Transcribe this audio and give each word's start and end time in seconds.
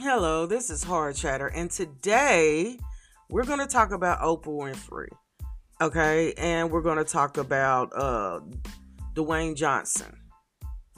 Hello, 0.00 0.46
this 0.46 0.70
is 0.70 0.82
Hard 0.82 1.16
Chatter, 1.16 1.48
and 1.48 1.70
today 1.70 2.78
we're 3.28 3.44
going 3.44 3.58
to 3.58 3.66
talk 3.66 3.92
about 3.92 4.20
Oprah 4.20 4.72
Winfrey. 4.72 5.10
Okay, 5.82 6.32
and 6.38 6.70
we're 6.70 6.80
going 6.80 6.96
to 6.96 7.04
talk 7.04 7.36
about 7.36 7.92
uh, 7.94 8.40
Dwayne 9.12 9.54
Johnson. 9.54 10.16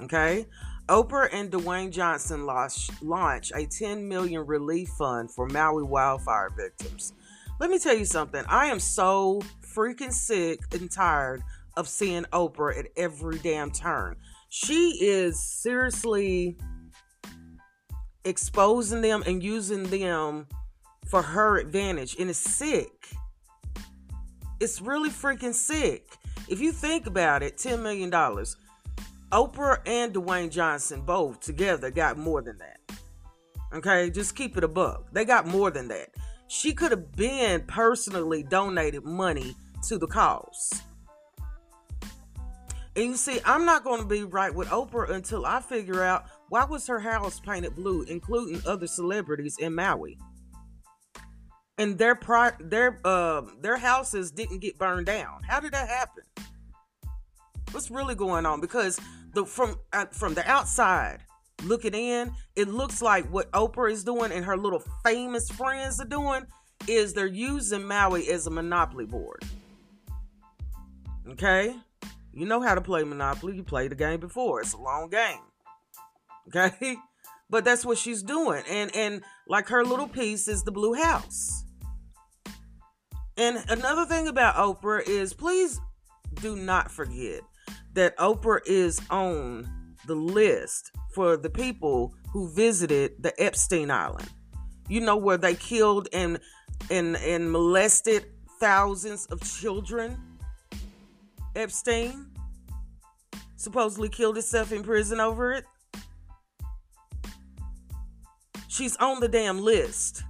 Okay, 0.00 0.46
Oprah 0.88 1.28
and 1.32 1.50
Dwayne 1.50 1.90
Johnson 1.90 2.46
launch, 2.46 2.88
launch 3.02 3.50
a 3.56 3.66
10 3.66 4.06
million 4.08 4.46
relief 4.46 4.90
fund 4.90 5.28
for 5.28 5.48
Maui 5.48 5.82
wildfire 5.82 6.50
victims. 6.56 7.14
Let 7.58 7.70
me 7.70 7.80
tell 7.80 7.96
you 7.96 8.04
something. 8.04 8.44
I 8.46 8.66
am 8.66 8.78
so 8.78 9.42
freaking 9.60 10.12
sick 10.12 10.60
and 10.72 10.88
tired 10.88 11.42
of 11.76 11.88
seeing 11.88 12.26
Oprah 12.32 12.78
at 12.78 12.86
every 12.96 13.40
damn 13.40 13.72
turn. 13.72 14.14
She 14.50 15.00
is 15.00 15.42
seriously 15.42 16.56
exposing 18.24 19.00
them 19.00 19.22
and 19.26 19.42
using 19.42 19.84
them 19.84 20.46
for 21.06 21.22
her 21.22 21.58
advantage, 21.58 22.16
and 22.18 22.30
it's 22.30 22.38
sick. 22.38 23.10
It's 24.60 24.80
really 24.80 25.10
freaking 25.10 25.54
sick. 25.54 26.08
If 26.48 26.60
you 26.60 26.72
think 26.72 27.06
about 27.06 27.42
it, 27.42 27.56
$10 27.56 27.82
million. 27.82 28.10
Oprah 28.10 29.78
and 29.86 30.14
Dwayne 30.14 30.50
Johnson 30.50 31.02
both 31.02 31.40
together 31.40 31.90
got 31.90 32.16
more 32.16 32.40
than 32.42 32.58
that. 32.58 32.80
Okay, 33.74 34.08
just 34.10 34.36
keep 34.36 34.56
it 34.56 34.64
a 34.64 34.68
buck. 34.68 35.12
They 35.12 35.24
got 35.24 35.46
more 35.46 35.70
than 35.70 35.88
that. 35.88 36.10
She 36.46 36.72
could 36.72 36.92
have 36.92 37.12
been 37.12 37.62
personally 37.66 38.44
donated 38.44 39.04
money 39.04 39.56
to 39.88 39.98
the 39.98 40.06
cause. 40.06 40.72
And 42.96 43.06
you 43.06 43.16
see, 43.16 43.40
I'm 43.44 43.64
not 43.64 43.82
going 43.82 44.00
to 44.00 44.06
be 44.06 44.22
right 44.22 44.54
with 44.54 44.68
Oprah 44.68 45.10
until 45.10 45.44
I 45.44 45.60
figure 45.60 46.02
out 46.04 46.26
why 46.54 46.64
was 46.64 46.86
her 46.86 47.00
house 47.00 47.40
painted 47.40 47.74
blue, 47.74 48.02
including 48.02 48.62
other 48.64 48.86
celebrities 48.86 49.56
in 49.58 49.74
Maui. 49.74 50.16
And 51.78 51.98
their 51.98 52.16
their 52.60 53.00
uh, 53.04 53.42
their 53.60 53.76
houses 53.76 54.30
didn't 54.30 54.60
get 54.60 54.78
burned 54.78 55.06
down. 55.06 55.42
How 55.42 55.58
did 55.58 55.72
that 55.72 55.88
happen? 55.88 56.22
What's 57.72 57.90
really 57.90 58.14
going 58.14 58.46
on? 58.46 58.60
Because 58.60 59.00
the 59.32 59.44
from 59.44 59.74
uh, 59.92 60.06
from 60.12 60.34
the 60.34 60.48
outside 60.48 61.24
looking 61.64 61.92
in, 61.92 62.30
it 62.54 62.68
looks 62.68 63.02
like 63.02 63.28
what 63.32 63.50
Oprah 63.50 63.90
is 63.90 64.04
doing 64.04 64.30
and 64.30 64.44
her 64.44 64.56
little 64.56 64.84
famous 65.04 65.50
friends 65.50 66.00
are 66.00 66.04
doing 66.04 66.46
is 66.86 67.14
they're 67.14 67.26
using 67.26 67.82
Maui 67.82 68.28
as 68.28 68.46
a 68.46 68.50
monopoly 68.50 69.06
board. 69.06 69.42
Okay? 71.30 71.74
You 72.32 72.46
know 72.46 72.60
how 72.60 72.76
to 72.76 72.80
play 72.80 73.02
Monopoly. 73.02 73.56
You 73.56 73.64
played 73.64 73.90
the 73.90 73.96
game 73.96 74.20
before. 74.20 74.60
It's 74.60 74.74
a 74.74 74.78
long 74.78 75.10
game. 75.10 75.40
Okay? 76.48 76.96
But 77.50 77.64
that's 77.64 77.84
what 77.84 77.98
she's 77.98 78.22
doing. 78.22 78.64
And 78.68 78.90
and 78.96 79.22
like 79.46 79.68
her 79.68 79.84
little 79.84 80.08
piece 80.08 80.48
is 80.48 80.64
the 80.64 80.72
blue 80.72 80.94
house. 80.94 81.64
And 83.36 83.58
another 83.68 84.06
thing 84.06 84.28
about 84.28 84.56
Oprah 84.56 85.06
is 85.06 85.34
please 85.34 85.78
do 86.40 86.56
not 86.56 86.90
forget 86.90 87.42
that 87.92 88.16
Oprah 88.16 88.60
is 88.66 89.00
on 89.10 89.68
the 90.06 90.14
list 90.14 90.90
for 91.14 91.36
the 91.36 91.50
people 91.50 92.14
who 92.32 92.48
visited 92.48 93.22
the 93.22 93.32
Epstein 93.40 93.90
Island. 93.90 94.28
You 94.88 95.00
know 95.00 95.16
where 95.16 95.38
they 95.38 95.54
killed 95.54 96.08
and 96.12 96.40
and 96.90 97.16
and 97.16 97.50
molested 97.52 98.26
thousands 98.60 99.26
of 99.26 99.40
children. 99.42 100.18
Epstein 101.54 102.30
supposedly 103.56 104.08
killed 104.08 104.36
himself 104.36 104.72
in 104.72 104.82
prison 104.82 105.20
over 105.20 105.52
it. 105.52 105.64
She's 108.74 108.96
on 108.96 109.20
the 109.20 109.28
damn 109.28 109.60
list 109.60 110.24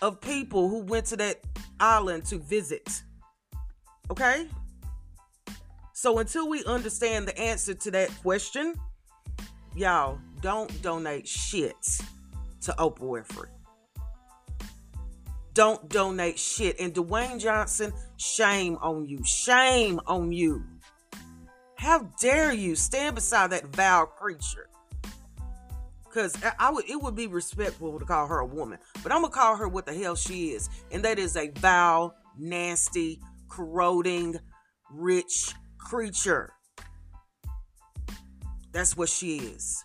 of 0.00 0.18
people 0.18 0.70
who 0.70 0.78
went 0.78 1.04
to 1.08 1.18
that 1.18 1.42
island 1.78 2.24
to 2.26 2.38
visit. 2.38 3.02
Okay? 4.10 4.48
So 5.92 6.18
until 6.18 6.48
we 6.48 6.64
understand 6.64 7.28
the 7.28 7.38
answer 7.38 7.74
to 7.74 7.90
that 7.90 8.10
question, 8.22 8.72
y'all 9.76 10.18
don't 10.40 10.80
donate 10.80 11.28
shit 11.28 11.76
to 12.62 12.72
Oprah 12.78 13.00
Winfrey. 13.00 13.48
Don't 15.52 15.86
donate 15.90 16.38
shit. 16.38 16.80
And 16.80 16.94
Dwayne 16.94 17.38
Johnson, 17.38 17.92
shame 18.16 18.78
on 18.80 19.04
you. 19.04 19.22
Shame 19.26 20.00
on 20.06 20.32
you. 20.32 20.64
How 21.74 22.08
dare 22.18 22.54
you 22.54 22.76
stand 22.76 23.14
beside 23.14 23.50
that 23.50 23.76
vile 23.76 24.06
creature? 24.06 24.70
Because 26.14 26.38
I 26.60 26.70
would, 26.70 26.88
it 26.88 27.02
would 27.02 27.16
be 27.16 27.26
respectful 27.26 27.98
to 27.98 28.04
call 28.04 28.28
her 28.28 28.38
a 28.38 28.46
woman, 28.46 28.78
but 29.02 29.10
I'm 29.10 29.22
gonna 29.22 29.32
call 29.32 29.56
her 29.56 29.66
what 29.66 29.84
the 29.84 29.92
hell 29.92 30.14
she 30.14 30.50
is, 30.50 30.70
and 30.92 31.04
that 31.04 31.18
is 31.18 31.36
a 31.36 31.48
vile, 31.48 32.14
nasty, 32.38 33.18
corroding, 33.48 34.38
rich 34.92 35.54
creature. 35.76 36.52
That's 38.70 38.96
what 38.96 39.08
she 39.08 39.38
is. 39.38 39.84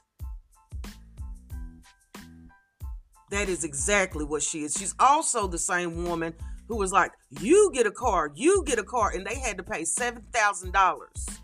That 3.31 3.49
is 3.49 3.63
exactly 3.63 4.23
what 4.23 4.43
she 4.43 4.63
is. 4.63 4.75
She's 4.77 4.93
also 4.99 5.47
the 5.47 5.57
same 5.57 6.05
woman 6.05 6.35
who 6.67 6.77
was 6.77 6.91
like, 6.91 7.11
You 7.39 7.71
get 7.73 7.87
a 7.87 7.91
car, 7.91 8.31
you 8.35 8.63
get 8.67 8.77
a 8.77 8.83
car, 8.83 9.09
and 9.15 9.25
they 9.25 9.39
had 9.39 9.57
to 9.57 9.63
pay 9.63 9.81
$7,000 9.81 11.39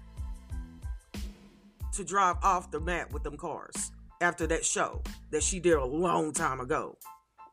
to 1.94 2.04
drive 2.04 2.36
off 2.44 2.70
the 2.70 2.80
mat 2.80 3.12
with 3.12 3.24
them 3.24 3.36
cars 3.36 3.92
after 4.22 4.48
that 4.48 4.66
show 4.66 5.02
that 5.32 5.44
she 5.44 5.60
did 5.60 5.74
a 5.74 5.86
long 5.86 6.34
time 6.34 6.60
ago. 6.60 6.98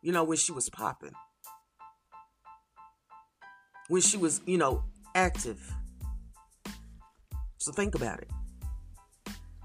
You 0.03 0.12
know, 0.12 0.25
when 0.25 0.39
she 0.39 0.53
was 0.53 0.69
popping. 0.69 1.12
When 3.89 4.03
she 4.03 4.17
was, 4.17 4.41
you 4.47 4.59
know, 4.59 4.84
active. 5.15 5.73
So 7.59 7.73
think 7.73 7.95
about 7.95 8.21
it. 8.21 8.31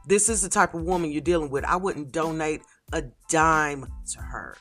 This 0.08 0.30
is 0.30 0.42
the 0.42 0.50
type 0.50 0.74
of 0.74 0.84
woman 0.84 1.12
you're 1.12 1.22
dealing 1.22 1.50
with. 1.50 1.66
I 1.66 1.76
wouldn't 1.76 2.12
donate 2.12 2.62
a 2.94 3.04
dime 3.30 3.86
to 4.12 4.22
her. 4.22 4.56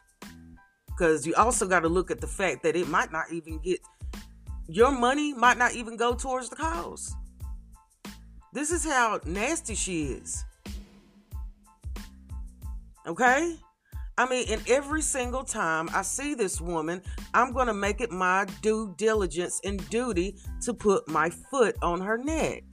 Because 0.87 1.27
you 1.27 1.35
also 1.35 1.67
got 1.67 1.81
to 1.81 1.89
look 1.89 2.11
at 2.11 2.21
the 2.21 2.27
fact 2.27 2.63
that 2.63 2.75
it 2.75 2.89
might 2.89 3.13
not 3.13 3.31
even 3.31 3.59
get, 3.59 3.81
your 4.67 4.91
money 4.91 5.35
might 5.35 5.59
not 5.59 5.75
even 5.75 5.97
go 5.97 6.15
towards 6.15 6.49
the 6.49 6.57
cause. 6.57 7.15
This 8.53 8.71
is 8.71 8.85
how 8.85 9.21
nasty 9.27 9.75
she 9.75 10.05
is. 10.05 10.45
Okay? 13.07 13.57
I 14.19 14.29
mean, 14.29 14.47
and 14.49 14.63
every 14.69 15.03
single 15.03 15.45
time 15.45 15.91
I 15.93 16.03
see 16.03 16.35
this 16.35 16.61
woman, 16.61 17.03
I'm 17.35 17.53
going 17.53 17.67
to 17.67 17.75
make 17.75 18.01
it 18.01 18.11
my 18.11 18.47
due 18.63 18.95
diligence 18.97 19.61
and 19.63 19.87
duty 19.91 20.39
to 20.63 20.73
put 20.73 21.07
my 21.07 21.29
foot 21.29 21.77
on 21.83 22.01
her 22.01 22.17
neck. 22.17 22.65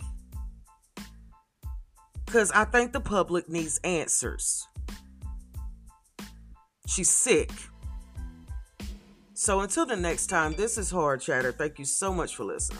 Because 2.25 2.49
I 2.51 2.63
think 2.63 2.93
the 2.93 3.01
public 3.01 3.49
needs 3.49 3.79
answers. 3.83 4.65
She's 6.87 7.09
sick. 7.09 7.51
So 9.33 9.59
until 9.59 9.85
the 9.85 9.97
next 9.97 10.27
time, 10.27 10.53
this 10.53 10.77
is 10.77 10.89
Hard 10.89 11.19
Chatter. 11.19 11.51
Thank 11.51 11.77
you 11.77 11.85
so 11.85 12.13
much 12.13 12.35
for 12.35 12.45
listening. 12.45 12.79